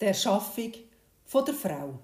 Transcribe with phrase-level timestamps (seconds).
[0.00, 0.72] der Erschaffung
[1.32, 1.98] der Frau.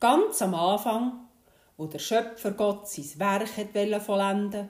[0.00, 1.28] Ganz am Anfang,
[1.76, 4.68] wo der Schöpfer Gott sein Werk hat vollenden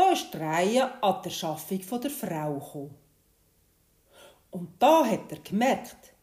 [0.00, 2.94] da ist die Reihe an der Erschaffung der Frau gekommen.
[4.50, 6.14] Und da hat er gemerkt,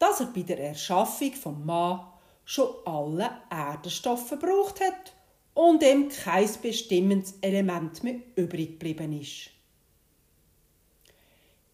[0.00, 2.06] dass er bei der Erschaffung vom Mann
[2.44, 5.14] schon alle Erdenstoffe gebraucht hat
[5.54, 9.50] und ihm kein bestimmendes Element mehr übrig geblieben ist.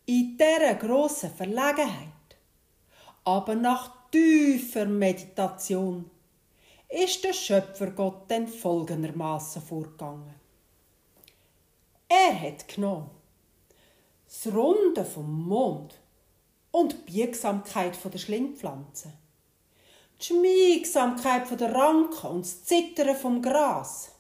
[0.07, 2.37] In dieser grossen Verlegenheit,
[3.25, 6.09] aber nach tiefer Meditation,
[6.89, 10.35] ist der Schöpfergott dann folgendermaßen vorgegangen.
[12.09, 13.11] Er hat genommen
[14.27, 16.01] das Runde vom Mond
[16.71, 19.13] und die Biegsamkeit der Schlingpflanzen
[20.21, 24.13] die Schmiegsamkeit der Ranken und das Zittern vom Gras,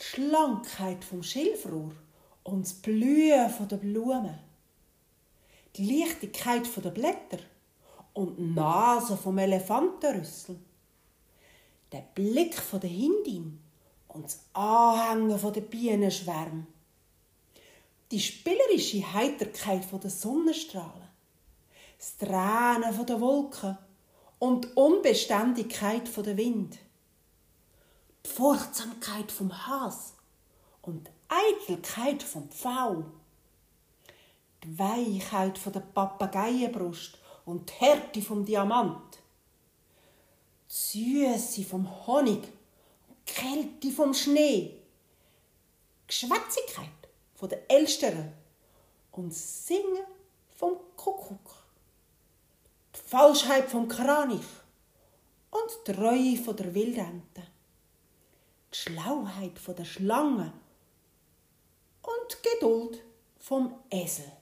[0.00, 1.92] die Schlankheit vom Schilfrohr
[2.42, 4.38] und das Blühen der Blumen,
[5.76, 7.38] die Leichtigkeit der Blätter
[8.14, 10.58] und die Nase vom Elefantenrüssel,
[11.92, 13.60] der Blick der Hindin
[14.08, 16.66] und das Anhängen der Bienenschwärme,
[18.10, 21.08] die spielerische Heiterkeit der Sonnenstrahlen,
[21.98, 23.76] das Tränen der Wolken
[24.38, 26.78] und die Unbeständigkeit der Wind,
[28.24, 30.14] die Furchtsamkeit vom Has
[30.82, 33.04] und die Eitelkeit vom Pfau,
[34.66, 39.18] die Weichheit der Papageienbrust und die Härte vom Diamant,
[40.68, 42.42] die Süße vom Honig
[43.08, 44.82] und die Kälte vom Schnee,
[46.02, 46.90] die Geschwätzigkeit
[47.42, 48.32] der Elsteren
[49.12, 50.04] und das Singen
[50.56, 51.66] vom Kuckuck.
[53.06, 54.46] Falschheit vom Kranich
[55.50, 57.42] und die Treue von der Wildente,
[58.72, 60.52] die Schlauheit von der Schlange
[62.02, 63.04] und die Geduld
[63.38, 64.32] vom Esel.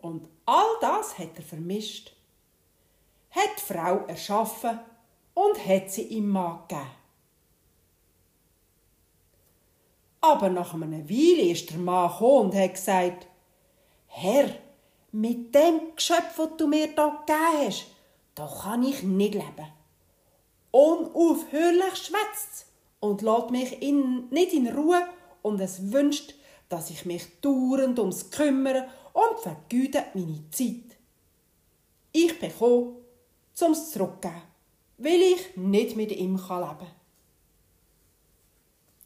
[0.00, 2.12] Und all das hat er vermischt,
[3.30, 4.78] hat die Frau erschaffen
[5.34, 6.90] und hat sie ihm Mann gegeben.
[10.20, 13.26] Aber nach einer Weile ist der Mann gekommen und hat gesagt,
[14.08, 14.48] Herr,
[15.12, 17.86] mit dem Geschöpf, das du mir da gegeben hast,
[18.34, 19.72] da kann ich nicht leben.
[20.70, 22.66] Unaufhörlich schwätzt
[23.00, 25.02] und lässt mich in, nicht in Ruhe
[25.42, 26.34] und es wünscht,
[26.68, 30.96] dass ich mich dauernd ums kümmere und vergütet meine Zeit.
[32.12, 32.96] Ich bin gekommen,
[33.60, 34.42] um es zurückzugeben,
[34.98, 36.86] weil ich nicht mit ihm leben kann.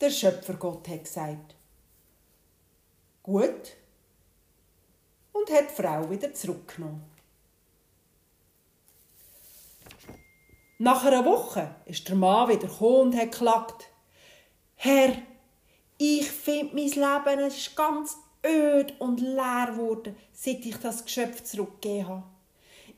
[0.00, 1.54] Der Schöpfergott hat gesagt,
[3.22, 3.76] gut,
[5.32, 7.04] und hat die Frau wieder zurückgenommen.
[10.78, 13.86] Nach einer Woche ist der Mann wieder gekommen und hat geklagt.
[14.74, 15.16] Herr,
[16.02, 22.08] ich finde, mein Leben ist ganz öd und leer geworden, seit ich das Geschöpf zurückgegeben
[22.08, 22.22] habe.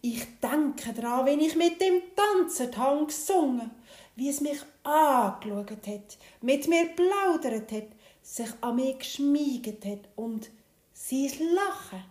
[0.01, 3.71] Ich denke daran, wenn ich mit dem tanzen habe gesungen,
[4.17, 7.89] wie es mich angeschaut hat, mit mir plaudert hat,
[8.23, 10.51] sich an mir geschmiegt hat und
[10.93, 12.05] sein Lachen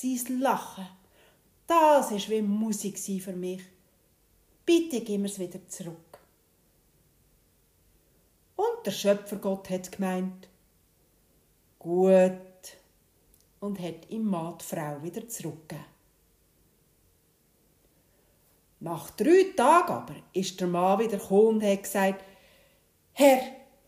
[0.00, 0.86] sein Lachen,
[1.66, 3.62] das ist wie Musik für mich.
[4.64, 6.17] Bitte gib mir's wieder zurück.
[8.78, 10.48] Und der Schöpfergott hat gemeint,
[11.80, 12.32] gut,
[13.58, 15.84] und hat ihm Mann die Frau wieder zurückgegeben.
[18.78, 22.22] Nach drei Tagen aber ist der Mann wieder gekommen und hat gesagt,
[23.14, 23.40] Herr,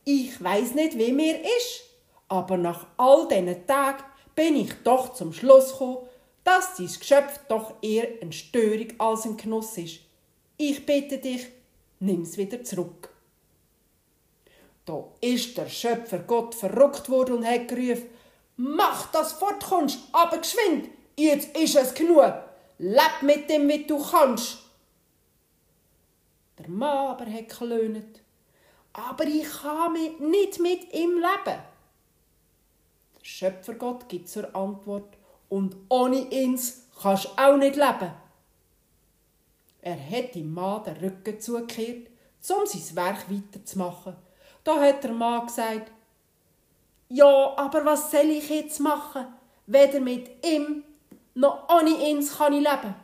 [0.04, 1.84] ich weiß nicht, wie mir ist,
[2.26, 4.02] aber nach all diesen Tagen
[4.34, 6.08] bin ich doch zum Schluss gekommen,
[6.42, 10.00] dass dein Geschöpf doch eher eine Störung als ein Genuss ist.
[10.56, 11.46] Ich bitte dich,
[12.00, 13.09] nimm's wieder zurück.
[14.90, 18.08] Da ist der Schöpfer Gott verrückt worden und hat gerufen,
[18.56, 22.34] mach das fortkommst, aber geschwind, jetzt ist es genug,
[22.78, 24.58] leb mit dem, wie du kannst.
[26.58, 28.20] Der Mann aber hat gelöhnt,
[28.92, 31.60] aber ich kann nicht mit ihm leben.
[33.14, 35.16] Der Schöpfergott gibt zur Antwort,
[35.48, 38.12] und ohne ins kannst du auch nicht leben.
[39.82, 42.08] Er hat dem Mann den Rücken zugekehrt,
[42.48, 44.16] um sein Werk weiterzumachen.
[44.64, 45.90] Da hat der Mann gesagt,
[47.08, 49.26] ja, aber was soll ich jetzt machen?
[49.66, 50.84] Weder mit ihm
[51.34, 52.94] noch ohne ins kann ich leben.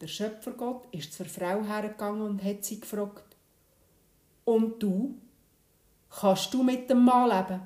[0.00, 3.36] Der Schöpfergott ist zur Frau hergegangen und hat sie gefragt,
[4.44, 5.14] und du?
[6.10, 7.60] Kannst du mit dem Mann leben?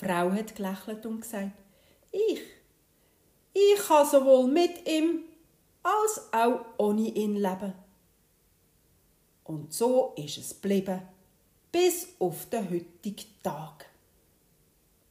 [0.00, 1.52] Die Frau hat gelächelt und gesagt,
[2.10, 2.40] ich,
[3.52, 5.24] ich kann sowohl mit ihm
[5.82, 7.72] als auch ohne ihn leben.
[9.52, 11.02] Und so ist es geblieben,
[11.70, 13.84] bis auf den heutigen Tag.